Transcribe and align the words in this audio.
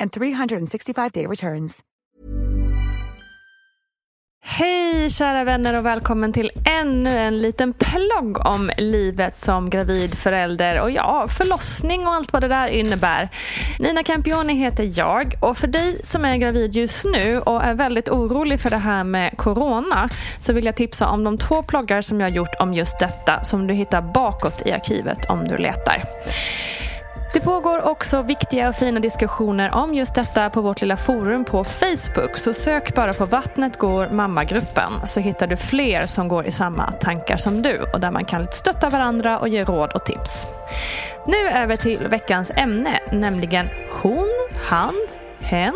and 0.00 0.10
365-day 0.10 1.26
returns. 1.26 1.84
Hej 4.44 5.10
kära 5.10 5.44
vänner 5.44 5.78
och 5.78 5.86
välkommen 5.86 6.32
till 6.32 6.50
ännu 6.80 7.10
en 7.10 7.38
liten 7.38 7.72
plogg 7.72 8.46
om 8.46 8.70
livet 8.78 9.36
som 9.36 9.70
gravid 9.70 10.14
förälder 10.14 10.80
och 10.80 10.90
ja, 10.90 11.28
förlossning 11.28 12.06
och 12.06 12.14
allt 12.14 12.32
vad 12.32 12.42
det 12.42 12.48
där 12.48 12.68
innebär. 12.68 13.28
Nina 13.78 14.02
Campioni 14.02 14.54
heter 14.54 14.98
jag 14.98 15.34
och 15.40 15.58
för 15.58 15.66
dig 15.66 16.00
som 16.04 16.24
är 16.24 16.36
gravid 16.36 16.76
just 16.76 17.04
nu 17.04 17.40
och 17.40 17.64
är 17.64 17.74
väldigt 17.74 18.08
orolig 18.08 18.60
för 18.60 18.70
det 18.70 18.76
här 18.76 19.04
med 19.04 19.36
corona 19.36 20.08
så 20.40 20.52
vill 20.52 20.64
jag 20.64 20.76
tipsa 20.76 21.08
om 21.08 21.24
de 21.24 21.38
två 21.38 21.62
ploggar 21.62 22.02
som 22.02 22.20
jag 22.20 22.28
har 22.28 22.36
gjort 22.36 22.54
om 22.58 22.74
just 22.74 22.98
detta 22.98 23.44
som 23.44 23.66
du 23.66 23.74
hittar 23.74 24.02
bakåt 24.02 24.66
i 24.66 24.72
arkivet 24.72 25.30
om 25.30 25.48
du 25.48 25.56
letar. 25.56 26.02
Det 27.32 27.40
pågår 27.40 27.82
också 27.82 28.22
viktiga 28.22 28.68
och 28.68 28.74
fina 28.74 29.00
diskussioner 29.00 29.74
om 29.74 29.94
just 29.94 30.14
detta 30.14 30.50
på 30.50 30.60
vårt 30.60 30.80
lilla 30.80 30.96
forum 30.96 31.44
på 31.44 31.64
Facebook. 31.64 32.38
Så 32.38 32.54
sök 32.54 32.94
bara 32.94 33.14
på 33.14 33.24
Vattnet 33.24 33.78
går 33.78 34.08
mammagruppen 34.08 34.90
så 35.04 35.20
hittar 35.20 35.46
du 35.46 35.56
fler 35.56 36.06
som 36.06 36.28
går 36.28 36.46
i 36.46 36.52
samma 36.52 36.92
tankar 36.92 37.36
som 37.36 37.62
du 37.62 37.80
och 37.92 38.00
där 38.00 38.10
man 38.10 38.24
kan 38.24 38.48
stötta 38.52 38.88
varandra 38.88 39.38
och 39.38 39.48
ge 39.48 39.64
råd 39.64 39.92
och 39.92 40.04
tips. 40.04 40.46
Nu 41.26 41.48
över 41.48 41.76
till 41.76 42.08
veckans 42.08 42.50
ämne, 42.56 43.00
nämligen 43.12 43.68
hon, 44.02 44.28
han, 44.70 44.94
hen. 45.40 45.74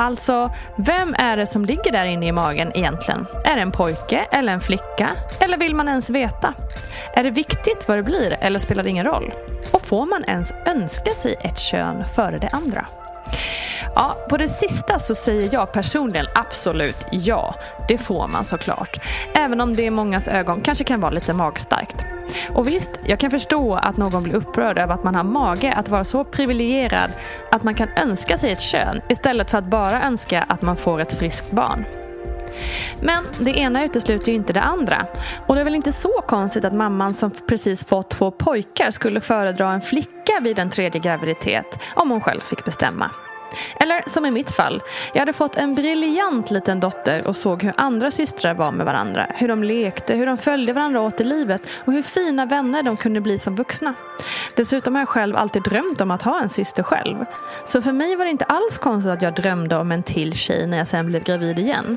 Alltså, 0.00 0.50
vem 0.76 1.14
är 1.18 1.36
det 1.36 1.46
som 1.46 1.64
ligger 1.64 1.92
där 1.92 2.04
inne 2.04 2.26
i 2.26 2.32
magen 2.32 2.72
egentligen? 2.74 3.26
Är 3.44 3.56
det 3.56 3.62
en 3.62 3.70
pojke 3.70 4.26
eller 4.30 4.52
en 4.52 4.60
flicka? 4.60 5.10
Eller 5.40 5.58
vill 5.58 5.74
man 5.74 5.88
ens 5.88 6.10
veta? 6.10 6.54
Är 7.12 7.22
det 7.22 7.30
viktigt 7.30 7.88
vad 7.88 7.98
det 7.98 8.02
blir 8.02 8.36
eller 8.40 8.58
spelar 8.58 8.82
det 8.82 8.90
ingen 8.90 9.06
roll? 9.06 9.32
Och 9.72 9.82
får 9.82 10.06
man 10.06 10.24
ens 10.24 10.52
önska 10.66 11.10
sig 11.10 11.36
ett 11.40 11.58
kön 11.58 12.04
före 12.14 12.38
det 12.38 12.48
andra? 12.52 12.86
Ja, 13.94 14.16
på 14.28 14.36
det 14.36 14.48
sista 14.48 14.98
så 14.98 15.14
säger 15.14 15.48
jag 15.52 15.72
personligen 15.72 16.26
absolut 16.34 17.06
ja. 17.10 17.54
Det 17.88 17.98
får 17.98 18.28
man 18.28 18.44
såklart. 18.44 19.00
Även 19.34 19.60
om 19.60 19.76
det 19.76 19.82
i 19.82 19.90
mångas 19.90 20.28
ögon 20.28 20.60
kanske 20.60 20.84
kan 20.84 21.00
vara 21.00 21.10
lite 21.10 21.32
magstarkt. 21.32 22.17
Och 22.54 22.68
visst, 22.68 22.90
jag 23.04 23.18
kan 23.18 23.30
förstå 23.30 23.74
att 23.74 23.96
någon 23.96 24.22
blir 24.22 24.34
upprörd 24.34 24.78
över 24.78 24.94
att 24.94 25.04
man 25.04 25.14
har 25.14 25.24
mage 25.24 25.72
att 25.72 25.88
vara 25.88 26.04
så 26.04 26.24
privilegierad 26.24 27.10
att 27.50 27.62
man 27.62 27.74
kan 27.74 27.88
önska 27.96 28.36
sig 28.36 28.52
ett 28.52 28.60
kön 28.60 29.00
istället 29.08 29.50
för 29.50 29.58
att 29.58 29.70
bara 29.70 30.02
önska 30.02 30.42
att 30.42 30.62
man 30.62 30.76
får 30.76 31.00
ett 31.00 31.18
friskt 31.18 31.50
barn. 31.50 31.84
Men 33.00 33.24
det 33.38 33.58
ena 33.58 33.84
utesluter 33.84 34.32
ju 34.32 34.34
inte 34.34 34.52
det 34.52 34.60
andra. 34.62 35.06
Och 35.46 35.54
det 35.54 35.60
är 35.60 35.64
väl 35.64 35.74
inte 35.74 35.92
så 35.92 36.22
konstigt 36.28 36.64
att 36.64 36.74
mamman 36.74 37.14
som 37.14 37.30
precis 37.30 37.84
fått 37.84 38.10
två 38.10 38.30
pojkar 38.30 38.90
skulle 38.90 39.20
föredra 39.20 39.72
en 39.72 39.80
flicka 39.80 40.40
vid 40.42 40.58
en 40.58 40.70
tredje 40.70 41.00
graviditet 41.00 41.80
om 41.94 42.10
hon 42.10 42.20
själv 42.20 42.40
fick 42.40 42.64
bestämma. 42.64 43.10
Eller 43.80 44.02
som 44.06 44.26
i 44.26 44.30
mitt 44.30 44.50
fall. 44.50 44.82
Jag 45.12 45.20
hade 45.20 45.32
fått 45.32 45.56
en 45.56 45.74
briljant 45.74 46.50
liten 46.50 46.80
dotter 46.80 47.26
och 47.26 47.36
såg 47.36 47.62
hur 47.62 47.72
andra 47.76 48.10
systrar 48.10 48.54
var 48.54 48.72
med 48.72 48.86
varandra. 48.86 49.26
Hur 49.34 49.48
de 49.48 49.62
lekte, 49.62 50.14
hur 50.14 50.26
de 50.26 50.38
följde 50.38 50.72
varandra 50.72 51.00
åt 51.00 51.20
i 51.20 51.24
livet 51.24 51.68
och 51.84 51.92
hur 51.92 52.02
fina 52.02 52.46
vänner 52.46 52.82
de 52.82 52.96
kunde 52.96 53.20
bli 53.20 53.38
som 53.38 53.56
vuxna. 53.56 53.94
Dessutom 54.56 54.94
har 54.94 55.02
jag 55.02 55.08
själv 55.08 55.36
alltid 55.36 55.62
drömt 55.62 56.00
om 56.00 56.10
att 56.10 56.22
ha 56.22 56.40
en 56.40 56.48
syster 56.48 56.82
själv. 56.82 57.24
Så 57.64 57.82
för 57.82 57.92
mig 57.92 58.16
var 58.16 58.24
det 58.24 58.30
inte 58.30 58.44
alls 58.44 58.78
konstigt 58.78 59.12
att 59.12 59.22
jag 59.22 59.34
drömde 59.34 59.76
om 59.76 59.92
en 59.92 60.02
till 60.02 60.34
tjej 60.34 60.66
när 60.66 60.78
jag 60.78 60.86
sen 60.86 61.06
blev 61.06 61.22
gravid 61.22 61.58
igen. 61.58 61.96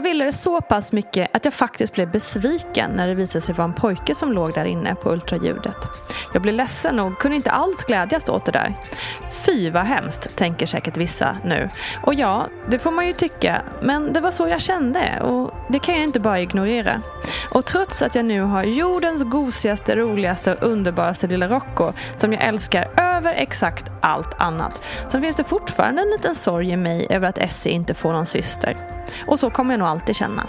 Jag 0.00 0.04
ville 0.04 0.24
det 0.24 0.32
så 0.32 0.60
pass 0.60 0.92
mycket 0.92 1.36
att 1.36 1.44
jag 1.44 1.54
faktiskt 1.54 1.92
blev 1.92 2.10
besviken 2.10 2.90
när 2.90 3.08
det 3.08 3.14
visade 3.14 3.40
sig 3.40 3.54
vara 3.54 3.68
en 3.68 3.74
pojke 3.74 4.14
som 4.14 4.32
låg 4.32 4.54
där 4.54 4.64
inne 4.64 4.94
på 4.94 5.12
ultraljudet. 5.12 5.76
Jag 6.32 6.42
blev 6.42 6.54
ledsen 6.54 7.00
och 7.00 7.18
kunde 7.18 7.36
inte 7.36 7.50
alls 7.50 7.84
glädjas 7.84 8.28
åt 8.28 8.44
det 8.44 8.52
där. 8.52 8.74
Fy 9.46 9.70
vad 9.70 9.82
hemskt, 9.82 10.36
tänker 10.36 10.66
säkert 10.66 10.96
vissa 10.96 11.36
nu. 11.44 11.68
Och 12.02 12.14
ja, 12.14 12.48
det 12.70 12.78
får 12.78 12.90
man 12.90 13.06
ju 13.06 13.12
tycka, 13.12 13.62
men 13.82 14.12
det 14.12 14.20
var 14.20 14.30
så 14.30 14.48
jag 14.48 14.60
kände 14.60 15.20
och 15.20 15.54
det 15.68 15.78
kan 15.78 15.94
jag 15.94 16.04
inte 16.04 16.20
bara 16.20 16.40
ignorera. 16.40 17.02
Och 17.54 17.64
trots 17.64 18.02
att 18.02 18.14
jag 18.14 18.24
nu 18.24 18.40
har 18.40 18.64
jordens 18.64 19.24
gosigaste, 19.24 19.96
roligaste 19.96 20.54
och 20.54 20.62
underbaraste 20.62 21.26
lilla 21.26 21.48
Rocco 21.48 21.92
som 22.16 22.32
jag 22.32 22.42
älskar 22.42 22.90
över 22.96 23.34
exakt 23.34 23.90
allt 24.00 24.34
annat 24.38 24.80
så 25.08 25.20
finns 25.20 25.36
det 25.36 25.44
fortfarande 25.44 26.02
en 26.02 26.10
liten 26.10 26.34
sorg 26.34 26.70
i 26.70 26.76
mig 26.76 27.06
över 27.10 27.28
att 27.28 27.38
Essie 27.38 27.72
inte 27.72 27.94
får 27.94 28.12
någon 28.12 28.26
syster. 28.26 28.99
Och 29.26 29.38
så 29.38 29.50
kommer 29.50 29.72
jag 29.74 29.78
nog 29.78 29.88
alltid 29.88 30.16
känna. 30.16 30.46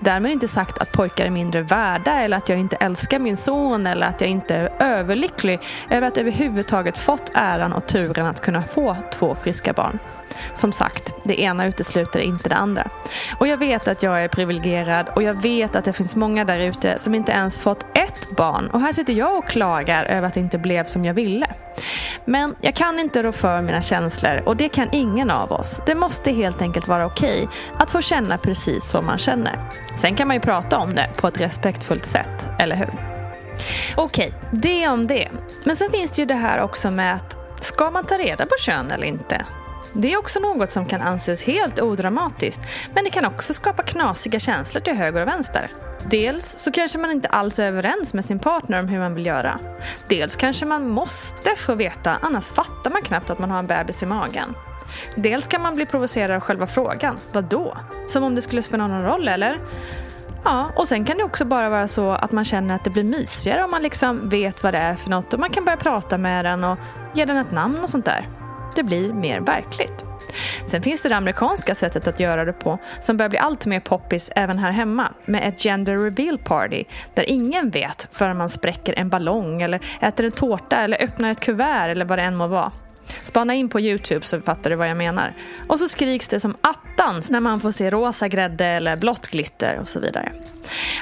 Därmed 0.00 0.32
inte 0.32 0.48
sagt 0.48 0.78
att 0.78 0.92
pojkar 0.92 1.26
är 1.26 1.30
mindre 1.30 1.62
värda 1.62 2.12
eller 2.12 2.36
att 2.36 2.48
jag 2.48 2.58
inte 2.58 2.76
älskar 2.76 3.18
min 3.18 3.36
son 3.36 3.86
eller 3.86 4.06
att 4.06 4.20
jag 4.20 4.30
inte 4.30 4.54
är 4.56 4.72
överlycklig 4.78 5.60
över 5.90 6.06
att 6.06 6.18
överhuvudtaget 6.18 6.98
fått 6.98 7.30
äran 7.34 7.72
och 7.72 7.86
turen 7.86 8.26
att 8.26 8.40
kunna 8.40 8.62
få 8.62 8.96
två 9.12 9.34
friska 9.34 9.72
barn. 9.72 9.98
Som 10.54 10.72
sagt, 10.72 11.14
det 11.24 11.40
ena 11.40 11.66
utesluter 11.66 12.20
inte 12.20 12.48
det 12.48 12.54
andra. 12.54 12.88
Och 13.38 13.46
jag 13.46 13.56
vet 13.56 13.88
att 13.88 14.02
jag 14.02 14.24
är 14.24 14.28
privilegierad 14.28 15.08
och 15.16 15.22
jag 15.22 15.42
vet 15.42 15.76
att 15.76 15.84
det 15.84 15.92
finns 15.92 16.16
många 16.16 16.44
där 16.44 16.58
ute 16.58 16.98
som 16.98 17.14
inte 17.14 17.32
ens 17.32 17.58
fått 17.58 17.86
ett 17.98 18.36
barn. 18.36 18.70
Och 18.72 18.80
här 18.80 18.92
sitter 18.92 19.12
jag 19.12 19.38
och 19.38 19.48
klagar 19.48 20.04
över 20.04 20.28
att 20.28 20.34
det 20.34 20.40
inte 20.40 20.58
blev 20.58 20.84
som 20.84 21.04
jag 21.04 21.14
ville. 21.14 21.46
Men 22.24 22.54
jag 22.60 22.74
kan 22.74 22.98
inte 22.98 23.22
rå 23.22 23.32
för 23.32 23.62
mina 23.62 23.82
känslor 23.82 24.42
och 24.46 24.56
det 24.56 24.68
kan 24.68 24.88
ingen 24.92 25.30
av 25.30 25.52
oss. 25.52 25.80
Det 25.86 25.94
måste 25.94 26.32
helt 26.32 26.62
enkelt 26.62 26.88
vara 26.88 27.06
okej 27.06 27.48
att 27.78 27.90
få 27.90 28.00
känna 28.00 28.38
precis 28.38 28.84
som 28.84 29.06
man 29.06 29.18
känner. 29.18 29.58
Sen 29.96 30.14
kan 30.14 30.28
man 30.28 30.36
ju 30.36 30.40
prata 30.40 30.78
om 30.78 30.94
det 30.94 31.10
på 31.16 31.28
ett 31.28 31.40
respektfullt 31.40 32.06
sätt, 32.06 32.48
eller 32.58 32.76
hur? 32.76 33.14
Okej, 33.96 34.32
det 34.50 34.88
om 34.88 35.06
det. 35.06 35.28
Men 35.64 35.76
sen 35.76 35.90
finns 35.90 36.10
det 36.10 36.22
ju 36.22 36.26
det 36.26 36.34
här 36.34 36.60
också 36.60 36.90
med 36.90 37.14
att 37.14 37.36
ska 37.60 37.90
man 37.90 38.06
ta 38.06 38.18
reda 38.18 38.46
på 38.46 38.54
kön 38.58 38.90
eller 38.90 39.06
inte? 39.06 39.44
Det 39.96 40.12
är 40.12 40.18
också 40.18 40.40
något 40.40 40.70
som 40.70 40.86
kan 40.86 41.00
anses 41.00 41.42
helt 41.42 41.80
odramatiskt 41.80 42.60
men 42.94 43.04
det 43.04 43.10
kan 43.10 43.24
också 43.24 43.54
skapa 43.54 43.82
knasiga 43.82 44.38
känslor 44.38 44.80
till 44.80 44.94
höger 44.94 45.22
och 45.22 45.28
vänster. 45.28 45.70
Dels 46.10 46.58
så 46.58 46.72
kanske 46.72 46.98
man 46.98 47.10
inte 47.10 47.28
alls 47.28 47.58
är 47.58 47.66
överens 47.66 48.14
med 48.14 48.24
sin 48.24 48.38
partner 48.38 48.80
om 48.80 48.88
hur 48.88 48.98
man 48.98 49.14
vill 49.14 49.26
göra. 49.26 49.58
Dels 50.08 50.36
kanske 50.36 50.66
man 50.66 50.88
måste 50.88 51.54
få 51.56 51.74
veta, 51.74 52.16
annars 52.20 52.48
fattar 52.48 52.90
man 52.90 53.02
knappt 53.02 53.30
att 53.30 53.38
man 53.38 53.50
har 53.50 53.58
en 53.58 53.66
bebis 53.66 54.02
i 54.02 54.06
magen. 54.06 54.54
Dels 55.16 55.46
kan 55.46 55.62
man 55.62 55.76
bli 55.76 55.86
provocerad 55.86 56.36
av 56.36 56.40
själva 56.40 56.66
frågan. 56.66 57.16
Vad 57.32 57.44
då? 57.44 57.76
Som 58.08 58.22
om 58.22 58.34
det 58.34 58.42
skulle 58.42 58.62
spela 58.62 58.86
någon 58.86 59.02
roll, 59.02 59.28
eller? 59.28 59.60
Ja, 60.44 60.70
och 60.76 60.88
sen 60.88 61.04
kan 61.04 61.16
det 61.16 61.24
också 61.24 61.44
bara 61.44 61.68
vara 61.68 61.88
så 61.88 62.10
att 62.10 62.32
man 62.32 62.44
känner 62.44 62.74
att 62.74 62.84
det 62.84 62.90
blir 62.90 63.04
mysigare 63.04 63.64
om 63.64 63.70
man 63.70 63.82
liksom 63.82 64.28
vet 64.28 64.62
vad 64.62 64.74
det 64.74 64.78
är 64.78 64.94
för 64.94 65.10
något 65.10 65.32
och 65.32 65.40
man 65.40 65.50
kan 65.50 65.64
börja 65.64 65.76
prata 65.76 66.18
med 66.18 66.44
den 66.44 66.64
och 66.64 66.78
ge 67.14 67.24
den 67.24 67.36
ett 67.36 67.52
namn 67.52 67.78
och 67.82 67.88
sånt 67.88 68.04
där. 68.04 68.28
Det 68.74 68.82
blir 68.82 69.12
mer 69.12 69.40
verkligt. 69.40 70.04
Sen 70.66 70.82
finns 70.82 71.02
det 71.02 71.08
det 71.08 71.16
amerikanska 71.16 71.74
sättet 71.74 72.06
att 72.06 72.20
göra 72.20 72.44
det 72.44 72.52
på 72.52 72.78
som 73.00 73.16
börjar 73.16 73.30
bli 73.30 73.38
allt 73.38 73.66
mer 73.66 73.80
poppis 73.80 74.32
även 74.36 74.58
här 74.58 74.70
hemma 74.70 75.12
med 75.26 75.48
ett 75.48 75.62
gender 75.62 75.98
reveal 75.98 76.38
party 76.38 76.84
där 77.14 77.30
ingen 77.30 77.70
vet 77.70 78.08
förrän 78.12 78.36
man 78.36 78.48
spräcker 78.48 78.94
en 78.98 79.08
ballong 79.08 79.62
eller 79.62 79.80
äter 80.00 80.26
en 80.26 80.32
tårta 80.32 80.76
eller 80.76 81.02
öppnar 81.02 81.30
ett 81.30 81.40
kuvert 81.40 81.88
eller 81.88 82.04
vad 82.04 82.18
det 82.18 82.22
än 82.22 82.36
må 82.36 82.46
vara. 82.46 82.72
Spana 83.24 83.54
in 83.54 83.68
på 83.68 83.80
Youtube 83.80 84.26
så 84.26 84.40
fattar 84.40 84.70
du 84.70 84.76
vad 84.76 84.88
jag 84.88 84.96
menar. 84.96 85.36
Och 85.68 85.78
så 85.78 85.88
skriks 85.88 86.28
det 86.28 86.40
som 86.40 86.56
attans 86.60 87.30
när 87.30 87.40
man 87.40 87.60
får 87.60 87.70
se 87.70 87.90
rosa 87.90 88.28
grädde 88.28 88.66
eller 88.66 88.96
blått 88.96 89.28
glitter 89.28 89.78
och 89.78 89.88
så 89.88 90.00
vidare. 90.00 90.32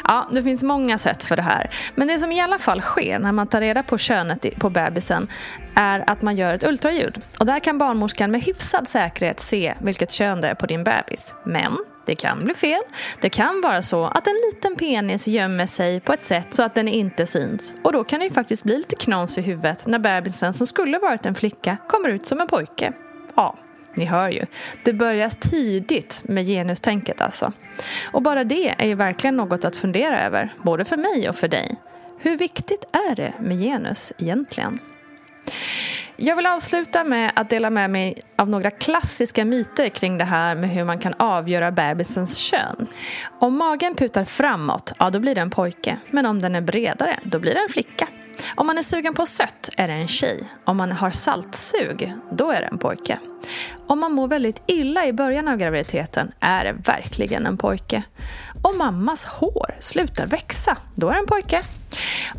Ja, 0.04 0.28
det 0.32 0.43
finns 0.43 0.62
många 0.62 0.99
sätt 0.99 1.22
för 1.22 1.37
det 1.37 1.43
här. 1.43 1.70
Men 1.94 2.08
det 2.08 2.19
som 2.19 2.32
i 2.32 2.40
alla 2.40 2.58
fall 2.58 2.81
sker 2.81 3.19
när 3.19 3.32
man 3.32 3.46
tar 3.46 3.60
reda 3.60 3.82
på 3.82 3.99
könet 3.99 4.58
på 4.58 4.70
bebisen 4.70 5.28
är 5.75 6.10
att 6.10 6.22
man 6.22 6.37
gör 6.37 6.54
ett 6.54 6.64
ultraljud. 6.64 7.20
Och 7.38 7.46
där 7.46 7.58
kan 7.58 7.78
barnmorskan 7.78 8.31
med 8.31 8.43
hyfsad 8.43 8.88
säkerhet 8.88 9.40
se 9.40 9.75
vilket 9.81 10.10
kön 10.10 10.40
det 10.40 10.49
är 10.49 10.54
på 10.54 10.66
din 10.66 10.84
bebis. 10.84 11.34
Men 11.44 11.78
det 12.06 12.14
kan 12.14 12.44
bli 12.44 12.54
fel. 12.54 12.82
Det 13.20 13.28
kan 13.28 13.60
vara 13.60 13.82
så 13.82 14.04
att 14.04 14.26
en 14.26 14.37
liten 14.52 14.76
penis 14.76 15.26
gömmer 15.26 15.66
sig 15.66 16.00
på 16.00 16.12
ett 16.12 16.25
sätt 16.25 16.46
så 16.50 16.62
att 16.62 16.75
den 16.75 16.88
inte 16.88 17.26
syns. 17.26 17.75
Och 17.82 17.93
då 17.93 18.04
kan 18.04 18.20
det 18.20 18.26
ju 18.26 18.32
faktiskt 18.32 18.64
bli 18.64 18.76
lite 18.76 18.96
knas 18.96 19.38
i 19.38 19.40
huvudet 19.40 19.87
när 19.87 19.99
bebisen 19.99 20.52
som 20.52 20.66
skulle 20.66 20.99
varit 20.99 21.26
en 21.26 21.34
flicka 21.34 21.76
kommer 21.88 22.08
ut 22.08 22.26
som 22.26 22.40
en 22.40 22.46
pojke. 22.46 22.93
Ja, 23.34 23.58
ni 23.94 24.04
hör 24.04 24.28
ju. 24.28 24.46
Det 24.84 24.93
börjar 24.93 25.28
tidigt 25.28 26.22
med 26.25 26.46
genustänket 26.46 27.20
alltså. 27.20 27.52
Och 28.12 28.22
bara 28.22 28.44
det 28.44 28.75
är 28.78 28.87
ju 28.87 28.94
verkligen 28.94 29.37
något 29.37 29.64
att 29.64 29.76
fundera 29.76 30.22
över, 30.22 30.54
både 30.62 30.84
för 30.84 30.96
mig 30.96 31.28
och 31.28 31.37
för 31.37 31.49
dig. 31.49 31.76
Hur 32.19 32.37
viktigt 32.37 32.84
är 33.10 33.14
det 33.14 33.32
med 33.40 33.58
genus 33.58 34.12
egentligen? 34.19 34.78
Jag 36.17 36.37
vill 36.37 36.47
avsluta 36.47 37.05
med 37.05 37.32
att 37.37 37.50
dela 37.50 37.70
med 37.70 37.91
mig 37.91 38.20
av 38.37 38.49
några 38.49 38.70
klassiska 38.70 39.44
myter 39.44 39.88
kring 39.88 40.19
det 40.19 40.25
här 40.25 40.55
med 40.55 40.70
hur 40.70 40.85
man 40.85 40.99
kan 40.99 41.14
avgöra 41.19 41.70
bebisens 41.70 42.37
kön. 42.37 42.87
Om 43.38 43.59
magen 43.59 43.94
putar 43.94 44.25
framåt, 44.25 44.93
ja 44.99 45.11
då 45.11 45.19
blir 45.19 45.35
det 45.35 45.41
en 45.41 45.50
pojke. 45.50 45.97
Men 46.11 46.26
om 46.26 46.43
den 46.43 46.55
är 46.55 46.61
bredare, 46.61 47.20
då 47.23 47.38
blir 47.38 47.55
det 47.55 47.61
en 47.61 47.69
flicka. 47.69 48.09
Om 48.55 48.67
man 48.67 48.79
är 48.79 48.82
sugen 48.82 49.14
på 49.14 49.26
sött 49.26 49.70
är 49.76 49.88
det 49.88 49.94
en 49.94 50.09
tjej. 50.09 50.44
Om 50.64 50.76
man 50.76 50.93
har 50.93 51.11
saltsug, 51.11 52.12
då 52.32 52.50
är 52.50 52.61
det 52.61 52.67
en 52.67 52.79
pojke. 52.79 53.19
Om 53.87 54.00
man 54.00 54.12
mår 54.12 54.29
väldigt 54.29 54.62
illa 54.67 55.06
i 55.06 55.12
början 55.12 55.49
av 55.49 55.56
graviditeten 55.56 56.32
är 56.41 56.64
det 56.64 56.73
verkligen 56.73 57.47
en 57.47 57.56
pojke. 57.56 58.03
Om 58.62 58.79
mammas 58.79 59.25
hår 59.25 59.75
slutar 59.81 60.26
växa, 60.26 60.76
då 60.94 61.09
är 61.09 61.12
det 61.12 61.19
en 61.19 61.26
pojke. 61.26 61.61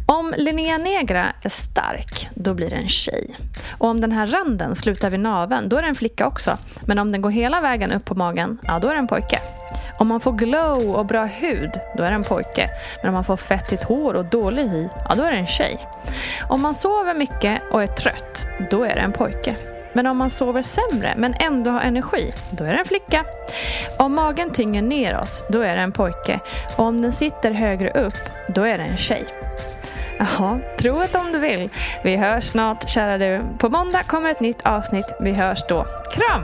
Om 0.05 0.33
Linnea 0.37 0.77
Negra 0.77 1.33
är 1.41 1.49
stark, 1.49 2.29
då 2.35 2.53
blir 2.53 2.69
det 2.69 2.75
en 2.75 2.87
tjej. 2.87 3.35
Och 3.77 3.87
om 3.87 4.01
den 4.01 4.11
här 4.11 4.27
randen 4.27 4.75
slutar 4.75 5.09
vid 5.09 5.19
naven, 5.19 5.69
då 5.69 5.77
är 5.77 5.81
det 5.81 5.87
en 5.87 5.95
flicka 5.95 6.27
också. 6.27 6.57
Men 6.85 6.99
om 6.99 7.11
den 7.11 7.21
går 7.21 7.29
hela 7.29 7.61
vägen 7.61 7.91
upp 7.91 8.05
på 8.05 8.15
magen, 8.15 8.57
ja 8.63 8.79
då 8.79 8.87
är 8.87 8.93
det 8.93 8.99
en 8.99 9.07
pojke. 9.07 9.39
Om 9.99 10.07
man 10.07 10.21
får 10.21 10.31
glow 10.31 10.95
och 10.95 11.05
bra 11.05 11.25
hud, 11.25 11.71
då 11.97 12.03
är 12.03 12.09
det 12.09 12.15
en 12.15 12.23
pojke. 12.23 12.69
Men 13.01 13.07
om 13.09 13.13
man 13.13 13.23
får 13.23 13.37
fettigt 13.37 13.83
hår 13.83 14.13
och 14.13 14.25
dålig 14.25 14.67
hy, 14.67 14.87
ja 15.09 15.15
då 15.15 15.23
är 15.23 15.31
det 15.31 15.37
en 15.37 15.47
tjej. 15.47 15.87
Om 16.49 16.61
man 16.61 16.75
sover 16.75 17.13
mycket 17.13 17.61
och 17.71 17.83
är 17.83 17.87
trött, 17.87 18.45
då 18.71 18.83
är 18.83 18.95
det 18.95 19.01
en 19.01 19.11
pojke. 19.13 19.55
Men 19.93 20.07
om 20.07 20.17
man 20.17 20.29
sover 20.29 20.61
sämre 20.61 21.13
men 21.17 21.33
ändå 21.33 21.71
har 21.71 21.81
energi, 21.81 22.31
då 22.51 22.63
är 22.63 22.71
det 22.71 22.79
en 22.79 22.85
flicka. 22.85 23.25
Om 23.97 24.15
magen 24.15 24.51
tynger 24.51 24.81
neråt, 24.81 25.45
då 25.49 25.61
är 25.61 25.75
det 25.75 25.81
en 25.81 25.91
pojke. 25.91 26.39
Och 26.77 26.85
om 26.85 27.01
den 27.01 27.11
sitter 27.11 27.51
högre 27.51 27.89
upp, 27.89 28.29
då 28.55 28.63
är 28.63 28.77
det 28.77 28.83
en 28.83 28.97
tjej. 28.97 29.25
Jaha, 30.19 30.59
tro 30.77 30.99
det 30.99 31.17
om 31.17 31.31
du 31.31 31.39
vill. 31.39 31.69
Vi 32.03 32.17
hörs 32.17 32.43
snart, 32.43 32.89
kära 32.89 33.17
du. 33.17 33.41
På 33.57 33.69
måndag 33.69 34.03
kommer 34.03 34.29
ett 34.29 34.39
nytt 34.39 34.65
avsnitt. 34.65 35.05
Vi 35.19 35.33
hörs 35.33 35.59
då. 35.69 35.85
Kram! 36.13 36.43